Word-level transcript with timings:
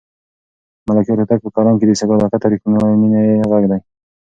د 0.85 0.85
ملکیار 0.89 1.17
هوتک 1.21 1.39
په 1.45 1.49
کلام 1.55 1.75
کې 1.77 1.85
د 1.87 1.91
صداقت 1.99 2.41
او 2.43 2.51
رښتونې 2.51 2.89
مینې 3.01 3.23
غږ 3.51 3.63
دی. 3.71 3.79